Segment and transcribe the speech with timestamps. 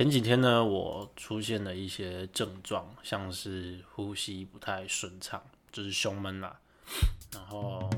[0.00, 6.58] 前几天呢，我出现了一些症状，像是呼吸不太顺畅，就是胸闷啦。
[7.34, 7.90] 然后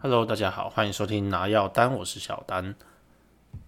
[0.00, 2.74] ，Hello，大家好，欢迎收听拿药单，我是小丹。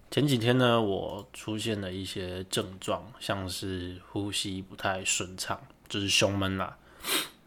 [0.09, 6.79] 前几天呢，我出现了一些症状，像是呼吸不太顺畅，就是胸闷啦。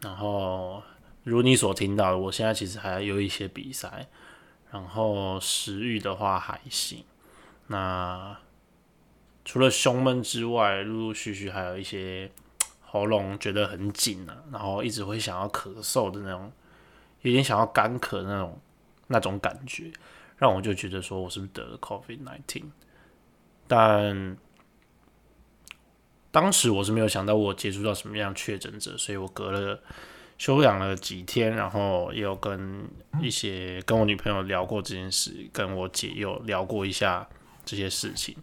[0.01, 0.83] 然后，
[1.25, 4.07] 如你所听到的，我现在其实还有一些比赛，
[4.71, 7.05] 然后食欲的话还行。
[7.67, 8.37] 那
[9.45, 12.31] 除了胸闷之外，陆陆续续还有一些
[12.81, 16.53] 喉咙觉得很紧啊，然后一直会想要咳嗽的那种，
[17.23, 18.59] 有点想要干咳那种
[19.09, 19.91] 那种感觉，
[20.37, 22.67] 让我就觉得说我是不是得了 COVID nineteen？
[23.67, 24.37] 但
[26.31, 29.81] 当时我是没有想到我接触到什么样确诊者，所以我隔了
[30.37, 32.87] 休养了几天，然后也有跟
[33.21, 37.27] 一些跟我女朋友聊过这件事，跟我姐又聊过一下
[37.65, 38.37] 这些事情，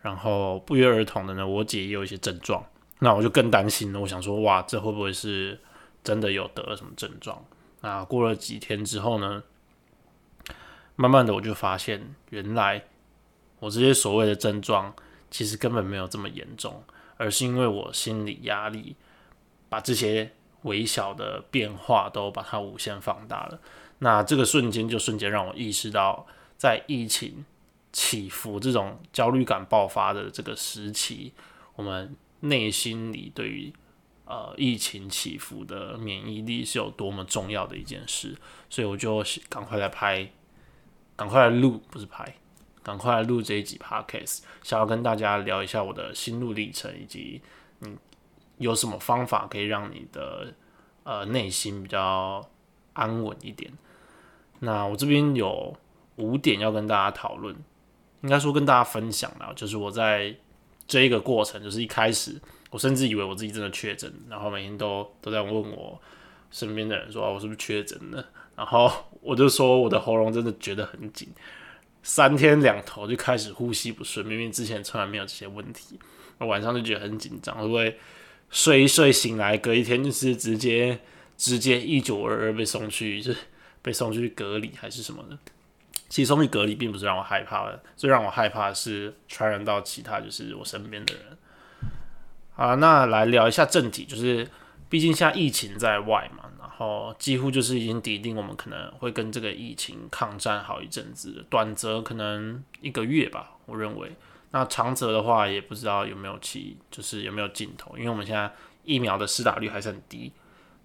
[0.00, 2.64] 然后不约而同的呢，我姐也有一些症状，
[3.00, 4.00] 那我就更担心了。
[4.00, 5.60] 我想说，哇，这会不会是
[6.04, 7.44] 真的有得了什么症状？
[7.80, 9.42] 那过了几天之后呢，
[10.94, 12.84] 慢慢的我就发现，原来
[13.58, 14.94] 我这些所谓的症状
[15.30, 16.82] 其实根本没有这么严重。
[17.16, 18.96] 而是因为我心理压力，
[19.68, 23.60] 把这些微小的变化都把它无限放大了。
[23.98, 27.44] 那这个瞬间就瞬间让我意识到，在疫情
[27.92, 31.32] 起伏、这种焦虑感爆发的这个时期，
[31.74, 33.72] 我们内心里对于
[34.26, 38.36] 呃疫情起伏的免疫力是有多么重要的一件事。
[38.68, 40.30] 所以我就赶快来拍，
[41.16, 42.34] 赶快来录，不是拍。
[42.86, 47.42] 赶快录这一集 podcast，想要跟大家聊一下我的心路历程，以及
[47.80, 47.98] 嗯
[48.58, 50.54] 有什么方法可以让你的
[51.02, 52.48] 呃内心比较
[52.92, 53.72] 安稳一点。
[54.60, 55.76] 那我这边有
[56.14, 57.52] 五点要跟大家讨论，
[58.20, 60.32] 应该说跟大家分享了，就是我在
[60.86, 66.00] 这一个过程，就是一开始我甚至以为我自己真的确诊，然后每天都都在问我
[66.52, 68.88] 身边的人说我是不是确诊了，然后
[69.20, 71.28] 我就说我的喉咙真的觉得很紧。
[72.08, 75.98] 三天两头就开始呼吸不顺，明明之前从来没有这些问题，
[76.38, 77.98] 我晚上就觉得很紧张，会不会
[78.48, 81.00] 睡一睡醒来，隔一天就是直接
[81.36, 83.38] 直接一九二二被送去，就是
[83.82, 85.36] 被送去隔离还是什么的？
[86.08, 91.24] 其实送去隔离并不是让我害怕的，最让我害怕的是传染到其他就是我身边的人。
[92.54, 94.46] 好，那来聊一下正题，就是
[94.88, 96.44] 毕竟现在疫情在外嘛。
[96.78, 104.12] 哦，几乎就是已经抵定，我们可能会跟这个疫情抗战好一阵子，短则可能一个月吧，我认为。
[104.50, 108.50] 那长则的话，也不知道有没有期，就是有没有尽头，因为我们现在
[108.84, 110.32] 疫苗的施打率还是很低，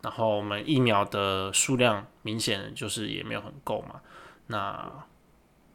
[0.02, 4.02] 然后我们疫苗的数量明显就是也没有很够嘛。
[4.48, 5.06] 那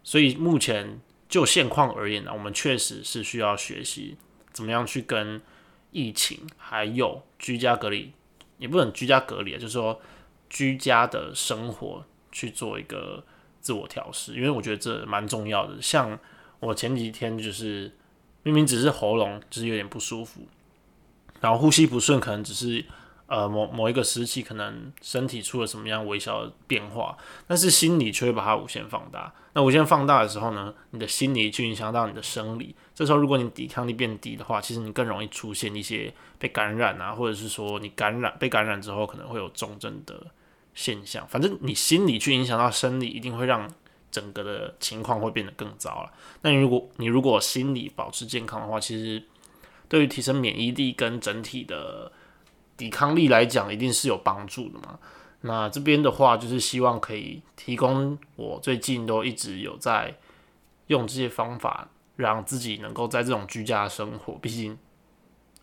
[0.03, 4.17] 所以目前就现况而言呢，我们确实是需要学习
[4.53, 5.41] 怎么样去跟
[5.91, 8.13] 疫情还有居家隔离。
[8.59, 10.01] 也不能居家隔离啊，就是说
[10.49, 13.25] 居家的生活去做一个
[13.61, 15.81] 自我调试，因为我觉得这蛮重要的。
[15.81, 16.19] 像
[16.61, 17.93] 我前几天就是
[18.43, 20.43] 明明只是喉咙就是有点不舒服，
[21.41, 22.85] 然后呼吸不顺，可能只是。
[23.29, 27.17] 呃，某某一个时期，可能身体出了什么样微小的变化，
[27.49, 29.35] 但是心理却会把它无限放大。
[29.53, 32.73] 那无限放大的时候呢，你的心理就影响到你的生理。
[32.95, 40.29] 这时候，如果你抵抗力变低的话，其实你更容易出现一些被感染啊，或者是说你感染被感染之后可能会有重症的
[40.75, 41.27] 现象。
[41.27, 43.69] 反正你心理去影响到生理，一定会让
[44.13, 46.13] 整个的情况会变得更糟了。
[46.43, 49.25] 那如果你如果心理保持健康的话，其实
[49.89, 52.13] 对于提升免疫力跟整体的。
[52.77, 54.99] 抵抗力来讲，一定是有帮助的嘛。
[55.43, 60.17] 那这边的话，就是希望可以提供我最近都一直有在
[60.89, 64.77] 用这些方法，让自己能够在这种居家生活，毕竟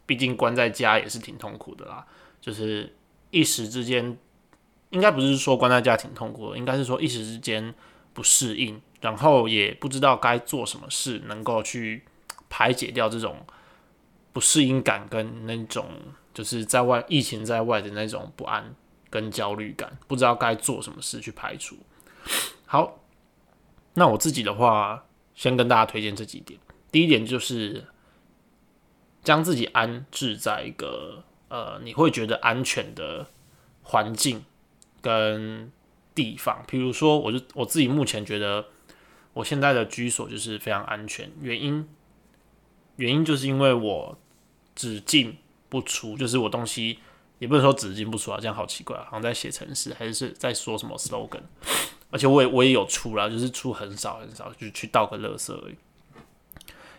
[0.05, 2.05] 毕竟关在家也是挺痛苦的啦。
[2.39, 2.95] 就是
[3.29, 4.17] 一时之间，
[4.91, 7.73] 应该不是说关在家挺痛苦的，应该是说一时之间
[8.13, 12.03] 不适应，然后也不知道该做什么事，能够去
[12.49, 13.45] 排解掉这种
[14.31, 15.85] 不适应感跟那种。
[16.33, 18.73] 就是在外疫情在外的那种不安
[19.09, 21.77] 跟焦虑感，不知道该做什么事去排除。
[22.65, 22.99] 好，
[23.93, 26.59] 那我自己的话，先跟大家推荐这几点。
[26.91, 27.85] 第一点就是
[29.23, 33.27] 将自己安置在一个呃你会觉得安全的
[33.83, 34.43] 环境
[35.01, 35.71] 跟
[36.15, 38.65] 地方，比如说，我就我自己目前觉得
[39.33, 41.31] 我现在的居所就是非常安全。
[41.39, 41.87] 原因
[42.95, 44.17] 原因就是因为我
[44.73, 45.37] 只进。
[45.73, 46.99] 不出就是我东西
[47.39, 51.41] 也不能说只进不出啊，这样好奇怪，好像在写程式，还是在说什么 slogan。
[52.11, 55.75] 而且我也我也有出啦，就是出很少很少，就去倒个垃圾而已。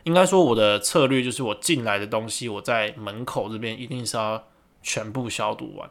[0.02, 4.44] 应该说我的策略就是我进来的东西，我在门口这边一定是要
[4.82, 5.88] 全部消毒完，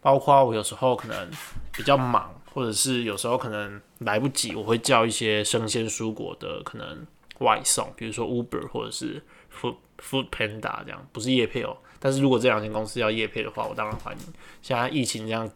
[0.00, 1.30] 包括我有时候可能
[1.70, 7.06] 比较忙，或者是有时候可能来不及，我会叫一些生鲜蔬果的可能
[7.38, 9.22] 外送，比如说 Uber 或者是
[9.54, 11.76] Food Food Panda 这样，不是叶配哦。
[12.02, 14.20] 但是如果这两间公司要叶配的话，我当然欢迎。
[14.60, 15.48] 现在疫情这样，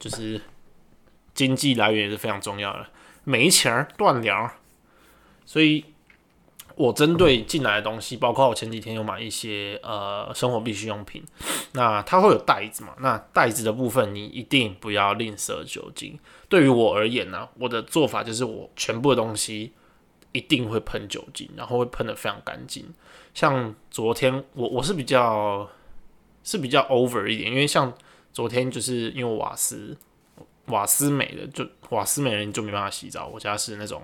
[0.00, 0.40] 就是
[1.32, 2.86] 经济来源也是非常重要的，
[3.22, 4.50] 没钱儿断粮，
[5.44, 5.84] 所以。
[6.76, 11.24] 我针对进来的东西，包括我前几天有买一些呃生活必需用品，
[11.72, 12.92] 那它会有袋子嘛？
[12.98, 16.18] 那袋子的部分你一定不要吝啬酒精。
[16.50, 19.72] 对于我而言呢，我的做法就是我全部的东西
[20.32, 22.84] 一定会喷酒精，然后会喷的非常干净。
[23.32, 25.66] 像昨天我我是比较
[26.46, 27.92] 是比较 over 一点，因为像
[28.32, 29.94] 昨天就是因为瓦斯
[30.68, 33.26] 瓦斯没了，就瓦斯没了你就没办法洗澡。
[33.26, 34.02] 我家是那种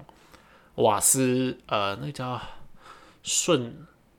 [0.74, 2.38] 瓦斯呃那叫。
[3.24, 3.72] 瞬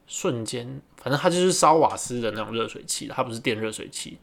[0.07, 4.17] 瞬间，反正它就是烧瓦斯的那种热水器，它不是电热水器。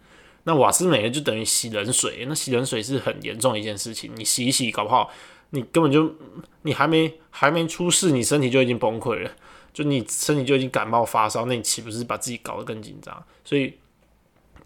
[0.45, 4.11] 那瓦斯没了就等于洗冷水，那洗冷水是很严重一件事情。
[4.17, 5.11] 你洗一洗，搞不好
[5.51, 6.15] 你根本就
[6.63, 9.31] 你还没还没出事，你身体就已经崩溃了，
[9.75, 13.23] 就你身体就已经感冒发烧，那你岂不是把自己搞得更紧张？
[13.45, 13.77] 所以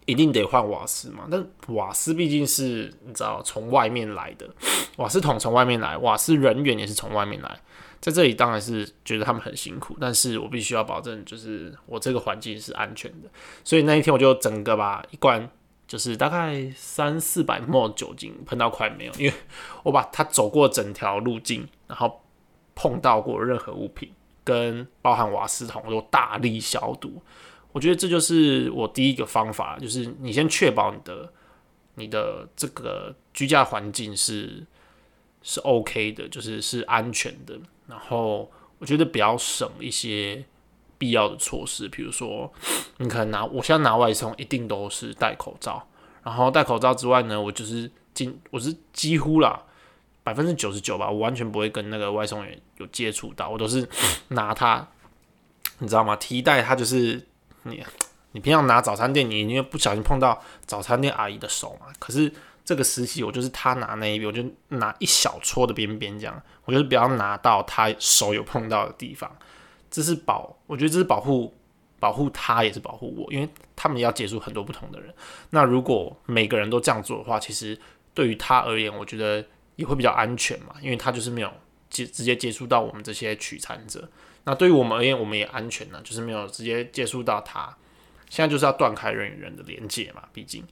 [0.05, 1.27] 一定得换瓦斯嘛。
[1.29, 4.49] 但瓦斯毕竟是你知道从外面来的，
[4.97, 7.59] 瓦斯桶从外面来，瓦斯人员也是从外面来。
[8.01, 13.27] 在这里当然是觉得他们很辛苦，但是我必须要保证，就是我这个环境是安全的。
[13.63, 15.49] 所以那一天我就整个把一罐，
[15.87, 19.33] 就是大概三四百沫酒精喷到快没有，因为
[19.81, 22.21] 我把它走过整条路径，然后
[22.75, 24.11] 碰到过任何物品，
[24.43, 27.19] 跟包含瓦斯桶，我都大力消毒。
[27.75, 31.33] 我觉得这就是我第一个方法，就是你先确保你的
[31.95, 34.65] 你的这个居家环境是
[35.43, 37.59] 是 OK 的，就是是安全的。
[37.85, 38.49] 然后
[38.79, 40.41] 我觉得比较省一些
[40.97, 42.49] 必要的措施，比如说
[42.99, 45.85] 你可能拿我现在拿外送，一定都是戴口罩。
[46.23, 49.61] 然后戴口罩之外呢，我就是进我是几乎啦
[50.23, 53.85] 百分之九十九吧，我完全不会跟那个外送员有接触到，我都是
[54.29, 54.87] 拿它，
[55.79, 56.15] 你知道吗？
[56.15, 57.27] 提袋它就是
[57.65, 57.83] 你
[58.31, 62.31] 你平常拿早餐店，你因为不小心碰到早餐店阿姨的手嘛，可是。
[62.67, 69.31] 这个时期，我就是他拿那一边，我就拿一小撮的边边这样，我就是不要拿到他手有碰到的地方，
[69.91, 71.53] 这是保，我觉得这是保护，
[71.99, 75.13] 保护他也是保护我，因为他们要接触很多不同的人。
[75.51, 77.79] 那如果每个人都这样做的话，其实
[78.15, 79.45] 对于他而言，我觉得
[79.75, 81.51] 也会比较安全嘛，因为他就是没有
[81.91, 84.09] 接直接接触到我们这些取餐者。
[84.45, 87.75] 那对于我们而言，我们也安全了，就是没有直接接触到它。
[88.29, 90.63] 现在就是要断开人与人的连接嘛，毕竟。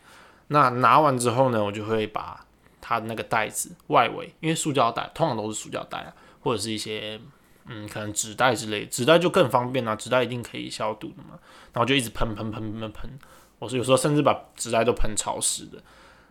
[0.49, 2.45] 那拿完之后呢，我就会把
[2.81, 7.19] 它的那个袋子外围，因为塑胶袋通常都是塑胶袋啊，或者是一些
[7.65, 11.39] 嗯，可能纸袋之类，纸袋就更方便啦，纸袋一定可以消毒的嘛。
[11.71, 13.09] 然后就一直喷喷喷喷喷，
[13.57, 15.81] 我是有时候甚至把纸袋都喷潮湿的。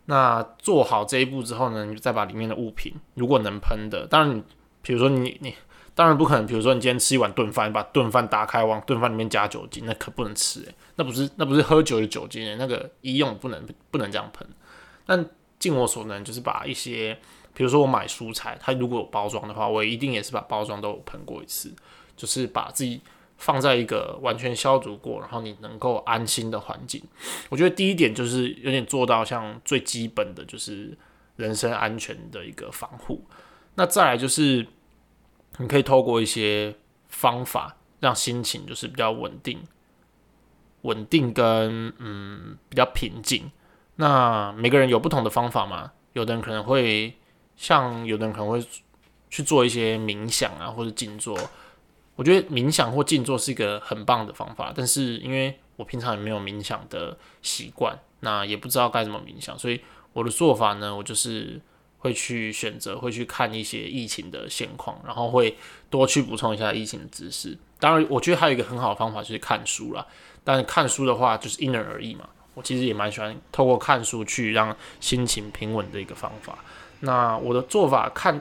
[0.04, 4.44] 那做好这一步之后呢，你再把里面的物品，如果能喷的，当然你，
[4.82, 5.54] 比如说你你。
[5.94, 14.46] 当然不可能，比如说你今天吃一碗炖饭，把炖饭打开往炖饭里面加酒精，那可不能吃诶，那不是那不是喝酒的酒精诶，那个医用不能不能这样喷。
[15.04, 15.22] 但
[15.58, 17.18] 尽我所能，就是把一些，
[17.52, 21.70] 比如说我买蔬菜，它如果有包装的话，我一定也是把包装都喷过一次，
[22.16, 23.02] 就是把自己
[23.36, 27.02] 放在一个完全消毒过，然后你能够安心的环境。
[27.50, 30.96] 我觉得第一点就是有点做到像最基本的就是
[31.36, 33.22] 人身安全的一个防护。
[33.74, 34.66] 那再来就是。
[35.62, 36.74] 你可以透过一些
[37.08, 39.62] 方法让心情就是比较稳定、
[40.80, 43.48] 稳定跟嗯比较平静。
[43.94, 45.92] 那每个人有不同的方法嘛？
[46.14, 47.14] 有的人可能会
[47.54, 48.60] 像有的人可能会
[49.30, 51.38] 去做一些冥想啊，或者静坐。
[52.16, 59.80] 我觉得冥想或静坐是一个很棒的方法，但是因为我平常也没有冥想的习惯，那也不知道该怎么冥想，所以
[60.12, 61.60] 我的做法呢，我就是。
[62.02, 65.56] 会去选择，会去看一些疫情的现况，然后会
[65.88, 67.56] 多去补充一下疫情的知识。
[67.78, 70.04] 当然，我觉得还有一个很好的方法就是看书啦。
[70.42, 72.28] 但看书的话，就是因人而异嘛。
[72.54, 76.58] 我其实也蛮喜欢透过看书去让心情平稳的一个方法。
[77.00, 78.40] 那我的做法，看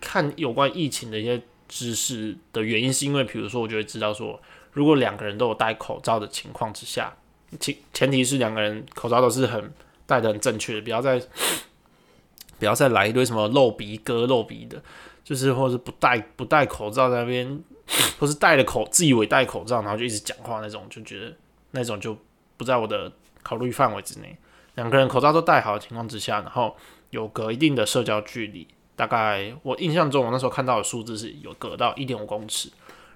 [0.00, 4.40] 看有关疫情的一些知识的原因，是因为比如说，我就会知道说，
[4.72, 7.16] 如果两个人都有戴口罩的情况之下，
[7.60, 9.72] 前前提是两个人口罩都是很
[10.06, 11.22] 戴的很正确的，不要在。
[12.58, 14.82] 不要再来一堆什么露鼻哥、露鼻的，
[15.22, 17.62] 就是或者不戴不戴口罩在那边，
[18.18, 21.34] 或是戴了口自以为戴口罩，然后就一直讲话那种，就觉得
[21.72, 22.16] 那种就
[22.56, 24.36] 不在我的考虑范围之内。
[24.74, 26.76] 两个人口罩都戴好的情况之下，然后
[27.10, 32.70] 有隔一定的社交距离，大概我印象中我那时候看到的数字是有隔到一点五公尺，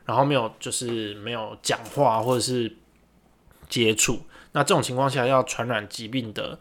[0.06, 2.76] 然后没有就是没有讲话或者是
[3.68, 4.20] 接触，
[4.52, 6.58] 那这种情况下要传染疾病的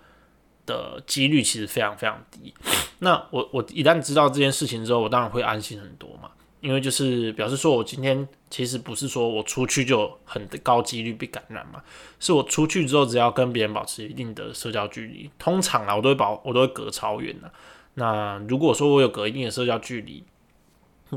[0.69, 2.53] 的几率其实非常非常低。
[2.99, 6.29] 那我我一旦知道这件事情之后，我当然会安心很多嘛。
[6.61, 11.81] 因为就是表示说，我今天其实不是说我出去就很高几率被感染嘛，
[12.19, 17.49] 是我出去之后，只要跟别人保持一定的社交距离，通常啦，我都会保，我都会隔超远的。
[17.93, 20.21] 那如果说我有隔一定的社交距离，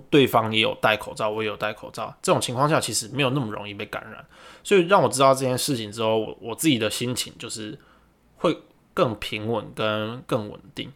[0.08, 4.24] 对方也有戴口罩，我也有戴口罩，这种情况下其实没有那么容易被感染。
[4.62, 7.76] 所以让我知道这件事情之后，我我自己的心情就是
[8.36, 8.56] 会
[8.94, 10.92] 更平稳跟更稳定。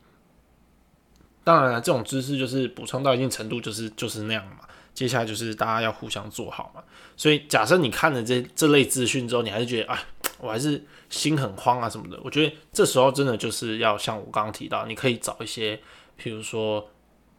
[1.44, 4.58] 当然了，这种知识就是补充到一定程度，就是就是那样嘛。
[4.92, 6.82] 接下来就是大家要互相做好嘛。
[7.16, 9.98] 所以假设你看了这这类资讯之后，你还是觉得哎，
[10.38, 12.18] 我还是心很慌啊什么的。
[12.24, 15.78] 我觉得这时候真的就是要像我刚刚提到，你可以找一些，
[16.16, 16.90] 比如说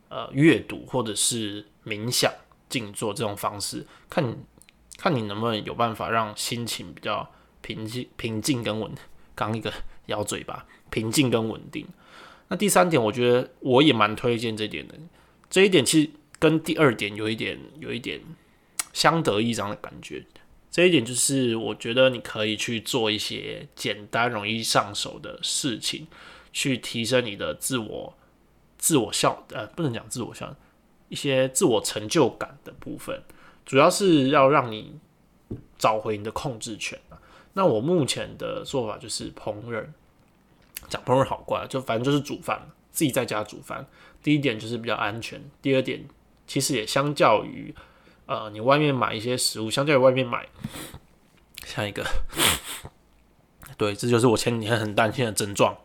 [0.10, 2.32] 呃阅读或者是冥想、
[2.70, 4.38] 静坐这种方式，看
[4.98, 7.30] 看你能不能有办法让心情比较
[7.62, 8.90] 平静、平静跟稳。
[9.36, 9.74] 刚一个
[10.08, 11.88] 咬嘴巴，平静跟稳定。
[12.50, 14.96] 那第三点，我觉得我也蛮推荐这点的。
[15.50, 16.10] 这一点其实
[16.40, 18.22] 跟第二点有一点有一点
[18.92, 20.26] 相得益彰的感觉。
[20.70, 26.06] 这一点就是，我觉得你可以去做一些简单、容易上手的事情，
[26.54, 28.16] 去提升你的自我、
[28.78, 30.56] 自我效呃，不能讲自我效，
[31.10, 33.24] 一些自我成就感的部分，
[33.66, 35.00] 主要是要让你
[35.78, 37.00] 找回你的控制权
[37.58, 39.84] 那我目前的做法就是烹饪。
[40.90, 42.62] 讲烹饪好怪，就反正就是煮饭，
[42.92, 43.84] 自己在家煮饭。
[44.22, 46.06] 第一点就是比较安全，第二点
[46.46, 47.74] 其实也相较于
[48.28, 50.48] 呃你外面买一些食物，相较于外面买，
[51.66, 52.06] 像一个，
[53.76, 55.76] 对，这就是我前几天很担心的症状，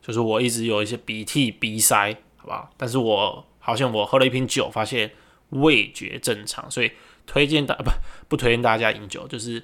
[0.00, 2.70] 就是我一直有一些鼻涕、鼻塞，好不好？
[2.78, 5.12] 但是我好像我喝了一瓶酒，发现
[5.50, 6.90] 味觉正常，所以
[7.26, 7.90] 推荐大不
[8.28, 9.62] 不推荐大家饮酒，就是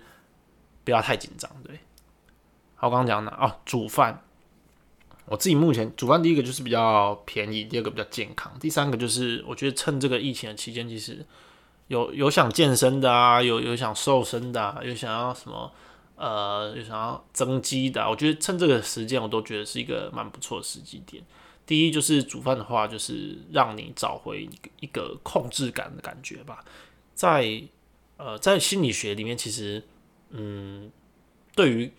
[0.85, 1.79] 不要太紧张，对。
[2.77, 4.23] 好，我刚刚讲的哦，煮饭。
[5.27, 11.25] 我自己目前煮饭，第一个就是比较便宜，第二个比较健康，第三个就是我觉得趁这个疫情的期间，其实
[11.89, 15.73] 有有想健身的啊，有有想瘦身的，有想要什么
[16.17, 21.25] 呃，有想要增肌的，我觉得趁这个时间，我都觉得是一个蛮不错的时机点。
[21.67, 26.63] 第一就是煮饭的话，就是让你找回一个一个控制感的感觉吧。
[27.15, 27.63] 在
[28.19, 29.83] 呃，在心理学里面，其实
[30.31, 30.91] 嗯，
[31.55, 31.93] 对于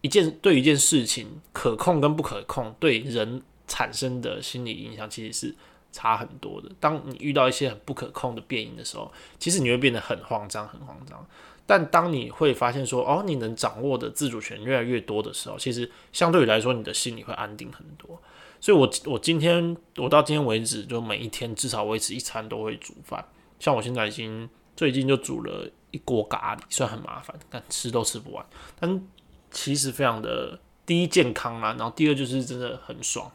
[0.00, 5.54] 一件对一件事情可控跟不可控，对人产生的心理影响其实是
[5.92, 6.70] 差很多的。
[6.78, 11.26] 当你遇到一些很不可控的变因的时候，其实你会变得很慌张，很慌张。
[11.68, 18.22] 但当你会发现说，哦，你能掌握的自主权越来越多的时候，其实相对于来说，你的心里会安定很多。
[18.60, 23.24] 所以，我我今天我到今天为止，就每一天至少维持一餐都会煮饭。
[23.58, 28.44] 像我现在已经最近就煮了一锅咖喱，虽然很麻烦，但吃都吃不完。
[28.78, 29.08] 但
[29.50, 33.30] 其实非常的第一健康啦，然后第二就是真的很爽，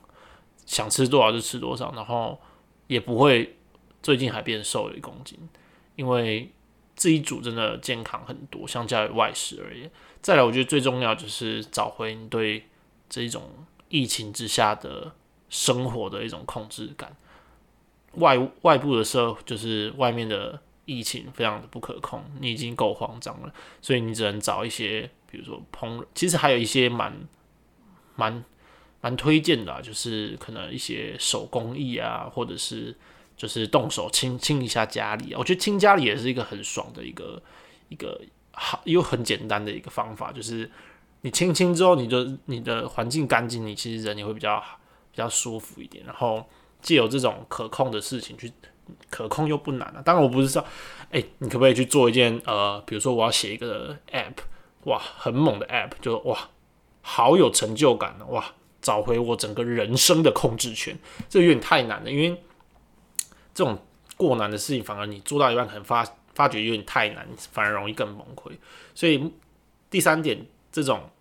[0.66, 2.40] 想吃多少就吃多少，然后
[2.88, 3.58] 也不会
[4.04, 5.38] 最近还变瘦了一公斤，
[5.96, 6.52] 因为
[6.96, 9.90] 自己煮真的健康很多，相较于外食而言。
[10.22, 12.64] 再来，我觉得最重要就是找回你对
[13.10, 13.42] 这一种
[13.90, 15.12] 疫情之下的
[15.50, 17.16] 生活的一种控制感。
[18.16, 20.60] 外外部的社就是外面的
[20.98, 25.10] 疫情非常的不可控，你已经够慌张了，所以你只能找一些。
[25.32, 27.18] 比如说烹，其实还有一些蛮
[28.18, 28.44] 蛮
[29.00, 32.94] 蛮推荐的，就是可能一些手工艺啊，或者是
[33.38, 35.34] 就是动手清清一下家里。
[35.36, 37.42] 我觉得清家里也是一个很爽的一个
[37.88, 38.20] 一个
[38.52, 40.70] 好又很简单的一个方法，就是
[41.22, 44.60] 你清清之后，你就你的环境干净，你其实人也会比较
[45.14, 46.06] 比较舒服一点。
[46.06, 46.46] 然后
[46.82, 48.52] 既有这种可控的事情去
[49.10, 50.02] 可控又不难啊。
[50.04, 50.64] 当然我不是说，
[51.12, 54.36] 哎，你可不可以去做一件呃，比如说我要写一个 app。
[54.86, 56.50] 哇，很猛的 App，就哇，
[57.04, 58.44] 好有成就感的哇，
[58.82, 60.98] 找回我整个人生的控制权，
[61.30, 62.36] 这有点太难了，因为
[63.54, 63.78] 这种
[64.18, 68.54] 过难的事情，反而你做到一半可能发发觉有点太难，反而容易更崩溃。
[68.96, 69.32] 所以
[69.92, 71.12] 第三点，这种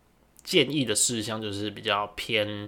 [0.43, 2.67] 建议的事项就是比较偏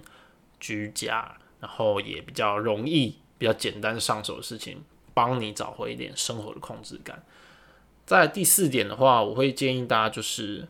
[0.59, 7.23] 居家，然后也比较容易、比较简单上手的事情，帮你找回一点生活的控制感。
[8.05, 10.67] 在第四点的话，我会建议大家就是。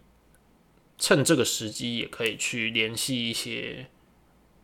[0.95, 3.87] 趁这个时机，也可以去联系一些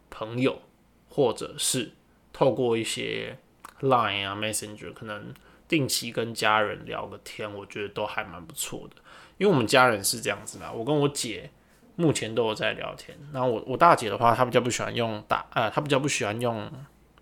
[0.09, 0.61] 朋友，
[1.09, 1.91] 或者是
[2.31, 3.37] 透过一些
[3.81, 5.33] Line 啊、Messenger，可能
[5.67, 9.01] 定期跟家人聊个天，我觉得都还蛮不错的。
[9.37, 11.49] 因为我们家人是这样子的，我跟我姐
[11.97, 13.17] 目前都有在聊天。
[13.33, 16.71] 然后我我大姐的话，她比较不喜欢用打，呃，她比较不喜欢用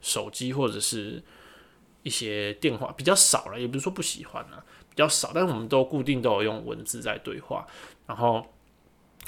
[0.02, 1.24] 手机或者是
[2.04, 5.32] 一些电话，比较少了，也不是说不喜欢啊，比较少。
[5.34, 7.68] 但是我们都固定都有用文字在对话。
[8.06, 8.46] 然后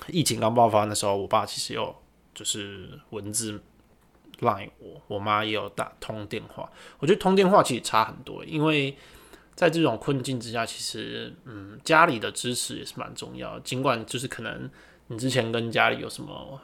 [0.07, 1.95] 疫情刚爆发的时候，我爸其实有
[2.33, 3.61] 就是文字
[4.39, 6.71] 赖我，我妈也有打通电话。
[6.99, 8.95] 我觉得通电话其实差很多，因为
[9.55, 13.59] 在这种困境之下，其实嗯，家里的支持也是蛮重要的。
[13.61, 14.69] 尽管就是可能
[15.07, 16.61] 你之前跟家里有什么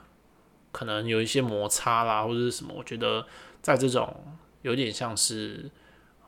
[0.71, 3.27] 可能有一些摩擦啦，或者是什么，我觉得
[3.61, 4.23] 在这种
[4.61, 5.69] 有点像是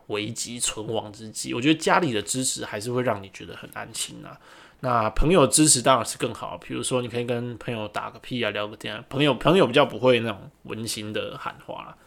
[0.07, 4.39] 危机存亡之际，我觉得家里的支持还是会让你觉得很安心啊。
[4.79, 9.03] 那朋友支持当然是更好，比如说你可以跟朋友打个屁啊，聊个天。
[9.09, 11.97] 朋友朋友比较不会那种温馨的喊话，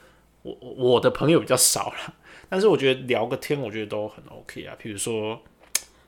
[0.42, 2.14] 我我的朋友比较少了。
[2.48, 4.74] 但是我觉得聊个天，我觉得都很 OK 啊。
[4.78, 5.40] 比如说，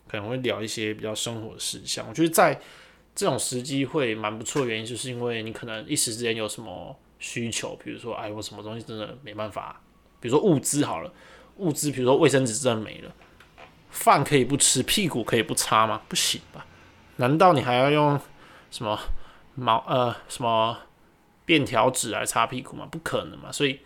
[0.07, 2.07] 可能会聊一些比较生活的事项。
[2.09, 2.61] 我觉得在
[3.15, 9.83] 这种时机会蛮不错的原因，就是因为你可能一时之间有什么需求，比如说，哎，我什么东西真的没办法，
[10.21, 11.13] 比如说物资好了，
[11.57, 13.13] 物资，比如说卫生纸真的没了，
[13.91, 16.03] 饭可以不吃，屁股可以不擦吗？
[16.09, 16.67] 不行吧？
[17.17, 18.21] 难道你还要用
[18.71, 18.99] 什么
[19.55, 20.79] 毛呃什么
[21.45, 22.87] 便条纸来擦屁股吗？
[22.91, 23.51] 不可能嘛！
[23.53, 23.81] 所以。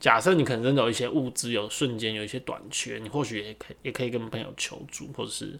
[0.00, 5.58] 假设你可能真的有一些物资有瞬间有一些短缺，你或许也可也可以跟朋友求助，或者是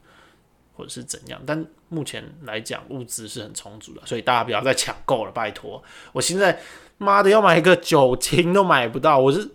[0.77, 1.43] 或者是怎样。
[1.45, 5.83] 但目前来讲，物资是很充足的，所以大家不要再抢购了，拜托！
[6.13, 6.57] 我现在
[6.99, 9.51] 妈的要买一个酒精都买不到，我是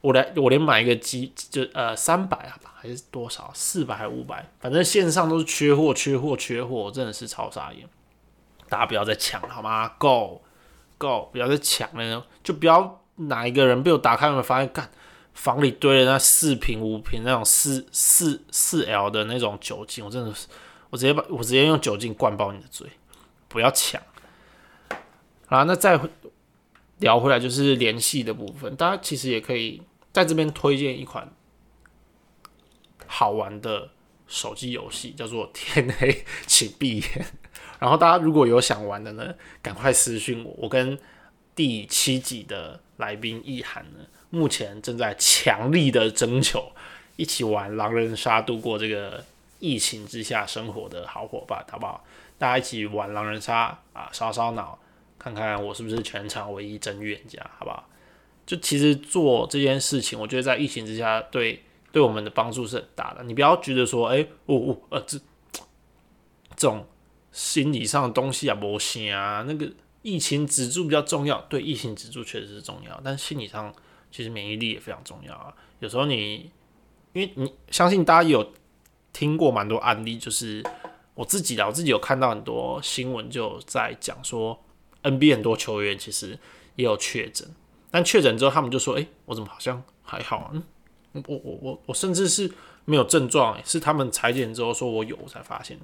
[0.00, 4.48] 我来我连买一个机就呃三百啊吧，还是多少四百还五百？
[4.60, 7.88] 反正线上都是缺货缺货缺货，真的是超傻眼！
[8.68, 10.42] 大家不要再抢了好吗？Go
[10.98, 11.28] Go！
[11.32, 13.02] 不要再抢了，就不要。
[13.20, 14.88] 哪一个人被我打开门发现，干
[15.34, 20.46] 房里堆了那四瓶五瓶那种四四四 L 的那种酒精，我真的是，
[20.90, 22.86] 我直接把我直接用酒精灌爆你的嘴，
[23.48, 24.00] 不要抢。
[25.46, 25.98] 好，那再
[26.98, 31.30] 聊回来就是联系的部分，大家其实也可以在这边推荐一款
[33.06, 33.90] 好玩的
[34.26, 37.02] 手机游戏，叫做《天黑请闭眼》。
[37.78, 40.98] 然后大家如果有想玩的呢，赶快私信我，我跟
[41.54, 42.80] 第七集的。
[42.98, 46.72] 来宾意涵呢，目前正在强力的征求
[47.14, 49.24] 一起玩狼人杀度过这个
[49.60, 52.04] 疫情之下生活的好伙伴，好不好？
[52.38, 54.76] 大家一起玩狼人杀啊，烧烧脑，
[55.16, 57.88] 看看我是不是全场唯一真预言家，好不好？
[58.48, 63.22] 就其实做这件事情，我觉得在疫情之下，对对我们的帮助是很大的。
[63.24, 65.18] 你不要觉得说，哎，哦哦，呃，这
[66.56, 66.86] 这种
[67.30, 69.70] 心理上的东西啊，不行啊，那个。
[70.00, 73.74] 疫情止住比较重要，对，疫情止住确实是重要，但心理上
[74.12, 75.52] 其实免疫力也非常重要啊。
[75.80, 76.50] 有时候你，
[77.12, 78.52] 因为你相信大家有
[79.12, 80.64] 听过蛮多案例，就是
[81.14, 84.58] 我自己的，我自己有看到很多新闻就在讲说
[85.02, 86.38] ，NBA 很多球员其实
[86.76, 87.46] 也有确诊，
[87.90, 90.50] 但确诊之后他们就说，哎，我怎么好像还好？
[90.52, 90.62] 嗯，
[91.26, 92.50] 我我我我甚至是
[92.84, 95.78] 没有症状，是他们裁剪之后说我有才发现，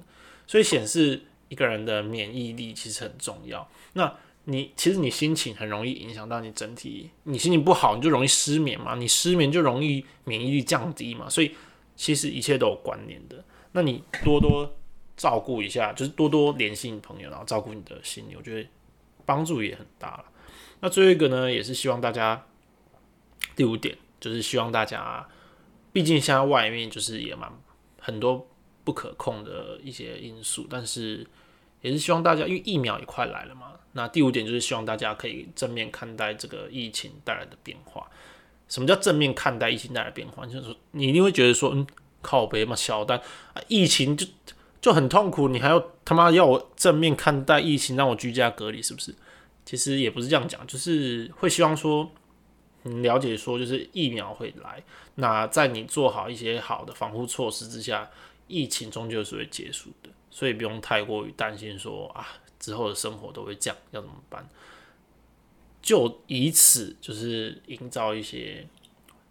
[0.47, 1.21] 所以显示。
[1.47, 3.69] 一个人的免疫力其实很重要。
[3.93, 4.11] 那
[4.45, 8.95] 你其实你心情很容易影响到你整体，你心情不好，你就容易失眠嘛。
[8.95, 11.29] 你失眠就容易免疫力降低嘛。
[11.29, 11.55] 所以
[11.95, 13.45] 其实一切都有关联的。
[13.73, 14.75] 那你多多
[15.15, 18.67] 照顾一下，就是多多联系你朋友，然后照顾你的心理，我觉得
[19.23, 20.25] 帮助也很大了。
[20.79, 22.45] 那最后一个呢，也是希望大家
[23.55, 25.27] 第五点，就是希望大家，
[25.91, 27.51] 毕竟现在外面就是也蛮
[27.99, 28.47] 很多。
[28.85, 31.25] 不可控的一些因素，但是
[31.81, 33.71] 也是希望大家，因为疫苗也快来了嘛。
[33.93, 38.07] 那第五点就是希望大家可以正面看待这个疫情带来的变化。
[38.69, 40.45] 什么叫正面看待疫情带来的变化？
[40.45, 41.87] 就是说，你一定会觉得说，嗯，
[42.21, 43.19] 靠北嘛，小单
[43.55, 44.27] 啊，疫情就
[44.79, 49.15] 就很痛苦，你还要他妈要我正面看待疫情，让我居家隔离，是不是？
[49.65, 52.09] 其实也不是这样讲，就是会希望说，
[52.83, 54.83] 嗯了解说，就是疫苗会来，
[55.15, 58.09] 那在你做好一些好的防护措施之下。
[58.47, 62.27] 疫情终究是会结束的，所以不用太过于担心说啊
[62.59, 64.47] 之后的生活都会这样，要怎么办？
[65.81, 68.67] 就以此就是营造一些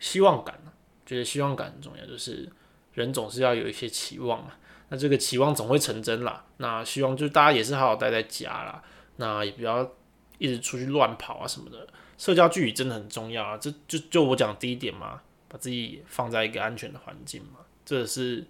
[0.00, 0.60] 希望感
[1.06, 2.50] 觉得希望感很重要，就是
[2.94, 4.54] 人总是要有一些期望嘛。
[4.88, 6.44] 那这个期望总会成真啦。
[6.56, 8.82] 那希望就大家也是好好待在家啦，
[9.18, 9.88] 那也不要
[10.38, 11.86] 一直出去乱跑啊什么的。
[12.16, 18.44] 社交距离真的很重要啊，这就就我讲第一点嘛，把自己放在一个安全的环境嘛，这是。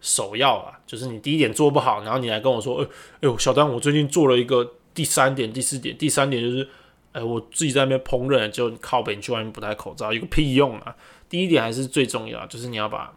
[0.00, 6.68] 首要啊，就是你第一点做不好，然后你来跟我说，哎，哎呦，小丹，我最近做了一个第三点、第四点，第三点就是，
[7.12, 10.94] 哎，我自己在那边烹饪，就靠北，你去外面不戴口罩，有个屁用啊！
[11.30, 13.16] 第一点还是最重要，就是你要把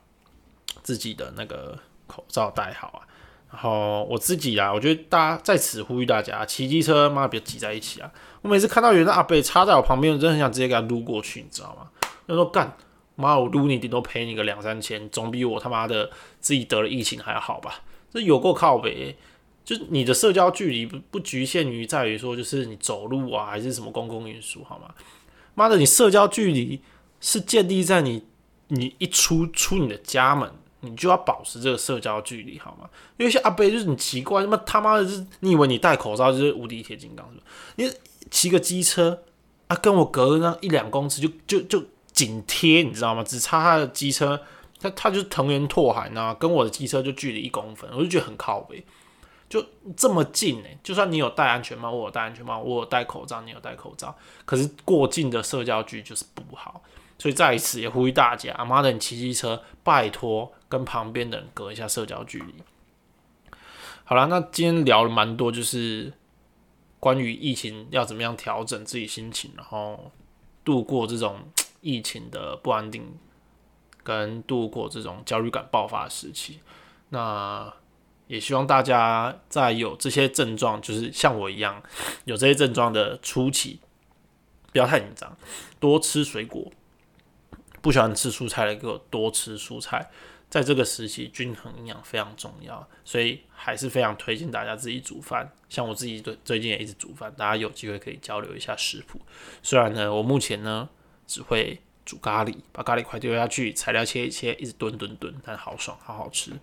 [0.81, 3.03] 自己的那个口罩戴好啊。
[3.49, 8.11] 然后我自己啊，我觉得大家在此呼吁大家，骑机车妈别挤在一起啊！
[8.41, 11.89] 我每次看到有人阿贝插在我旁边，我真的很想直接给他撸过去，你知道吗？
[12.27, 12.75] 他说干
[13.15, 17.81] 妈，我撸你顶多赔你个两三千，总比我他妈的自己得了疫情还好吧？
[18.11, 19.17] 这有够靠北，
[19.63, 24.89] 就你的社交距离不不局限于在于说就是你走路啊，还是什么公共运输好吗？
[25.55, 26.81] 妈的，你社交距离
[27.21, 28.25] 是建立在你
[28.67, 30.51] 你一出出你的家门。
[30.89, 32.89] 你就要保持这个社交距离，好吗？
[33.17, 37.43] 因为像阿贝就是很奇怪，他妈他妈的，是你以为你戴口罩就是无敌铁金刚是吧？
[37.75, 37.91] 你
[38.31, 39.23] 骑个机车
[39.67, 43.23] 啊，跟我隔那一两公尺就就就紧贴，你知道吗？
[43.23, 44.39] 只差他的机车，
[44.79, 48.83] 他他就是藤原拓海呢，跟我的机车就距离一公分，我就觉得很靠背，
[49.49, 49.63] 就
[49.95, 50.77] 这么近哎！
[50.83, 56.81] 就算你有戴安全帽，我有戴安全帽，我有戴口罩，你有戴口罩，可是过近的社交距就是不好。
[57.19, 62.53] 所以在一次也呼吁大家，阿妈的，你骑机车，拜托跟旁边的人隔一下社交距离。
[64.03, 66.13] 好了，那今天聊了蛮多，就是
[66.99, 70.11] 关于疫情要怎么样调整自己心情，然后
[70.63, 71.49] 度过这种
[71.81, 73.17] 疫情的不安定，
[74.03, 76.59] 跟度过这种焦虑感爆发时期。
[77.09, 77.73] 那
[78.27, 81.81] 也希望大家在有这些症状，就是像我一样
[82.25, 83.79] 有这些症状的初期，
[84.71, 85.37] 不要太紧张，
[85.79, 86.71] 多吃水果。
[87.81, 90.09] 不喜欢吃蔬菜的，给我多吃蔬菜。
[90.49, 95.51] 在这个时期，均衡营养非常重要，所以还是非常推荐大家自己煮饭。
[95.67, 99.19] 像我自己最最近也一直煮饭，大家有机会可以交流一下食谱。
[99.61, 100.87] 虽然呢，我目前呢
[101.25, 106.53] 只会煮咖喱，把咖喱块丢下去，材料切一切，一直炖炖炖，但好爽，好好吃。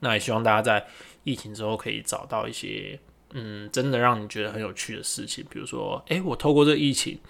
[0.00, 0.86] 那也希望大家在
[1.22, 2.98] 疫情之后可以找到一些
[3.30, 7.20] 嗯，真的让你觉得很有趣的事情，比如说，诶，我透过这疫情。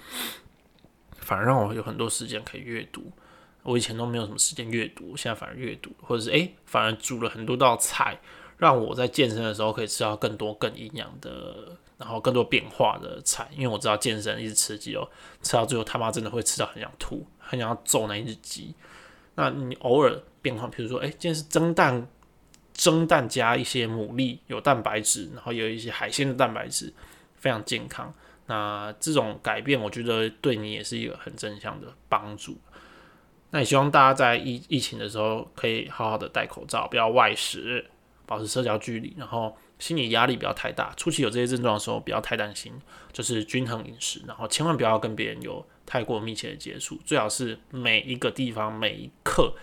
[1.18, 3.12] 反而让我有很多时间可以阅读，
[3.62, 8.18] 我以前都没有什么时间阅读，现在反而阅读，或者是诶，反而煮了很多道菜，
[8.58, 13.48] 让我在健身的时候可以吃到更多更营养的，然后更多变化的菜。
[13.54, 15.08] 因为我知道健身一直吃鸡肉，
[15.42, 18.74] 吃到最后他妈真的会吃到很想吐，很想要揍那一只鸡。
[19.34, 22.06] 那你偶尔变化，比如说诶，今天是蒸蛋，
[22.74, 26.92] 蒸蛋加一些牡蛎，有蛋白质，然后有一些海鲜的蛋白质，
[27.36, 28.12] 非常健康。
[28.46, 32.58] 那这种改变，我觉得对你也是一个很正向的帮助。
[33.52, 37.86] 那也希望大家在疫疫情的时候，可以好好的戴口罩，不要外食，
[38.26, 40.92] 保持社交距离，然后心理压力不要太大。
[40.96, 42.72] 初期有这些症状的时候，不要太担心，
[43.12, 49.54] 就是均衡饮食，然后千万不要跟别人有太过密切的接触，最好是每一个地方每一刻，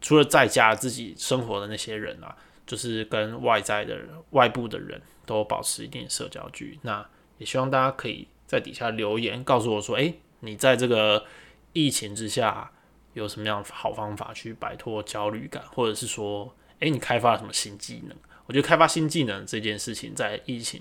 [0.00, 3.98] 除了在家自己生活的那些人啊，就是跟外在的
[4.30, 6.78] 外部的人都保持一定社交距离。
[6.82, 7.04] 那
[7.38, 11.24] 也希望大家可以在底下留言，告诉我说：“诶，你在这个
[11.72, 12.70] 疫情之下
[13.18, 20.80] 有什么样好方法去摆脱焦虑感，或者是说，诶，你开发了什么新技能？”我觉得开发新技能这件事情在疫情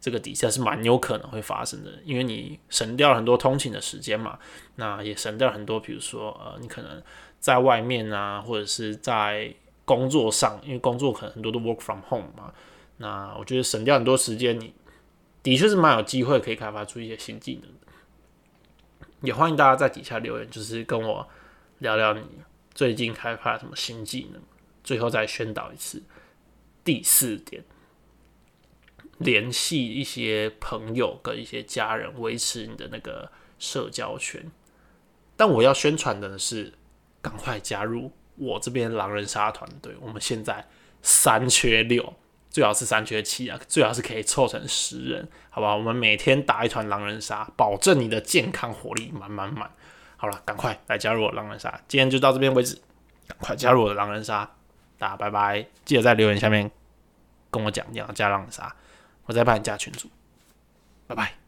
[0.00, 4.38] 这个底下是蛮有可能会发生的，因为你省掉了很多通勤的时间嘛，
[4.76, 7.02] 那也省掉很多，比如说呃，你可能
[7.38, 12.52] 在外面啊，或者是在工作上，因为工作可能很多都 work from home 嘛，
[12.96, 14.72] 那我觉得省掉很多时间，你。
[15.42, 17.86] 的确是蛮有机会可以开发出一些新技能的，
[19.22, 21.24] 也欢迎大家在底下留言，就是跟我
[21.78, 22.22] 聊聊你
[22.74, 24.42] 最近开发什么新技能。
[24.82, 26.02] 最后再宣导一次，
[26.84, 27.64] 第四点，
[29.18, 34.50] 联系一些朋友跟一些家人，维持你的那个社交圈。
[35.36, 36.72] 但我要宣传的是，
[37.20, 40.68] 赶快加入我这边狼人杀团队，我们现在
[41.02, 42.14] 三缺六。
[42.48, 45.74] 最好是三缺七啊，最好是可以凑成十人，好吧？
[45.76, 49.70] 我们每天打一团狼人杀，保证你的健康活力满满满。
[50.16, 52.74] 好了，赶快来加入我狼人杀，今天就到这边为止，
[53.28, 54.48] 赶快加入我的狼人杀，
[54.98, 55.66] 大家拜拜！
[55.84, 56.70] 记得在留言下面
[57.50, 58.74] 跟我讲你要加狼人杀，
[59.26, 60.08] 我再帮你加群主，
[61.06, 61.45] 拜拜。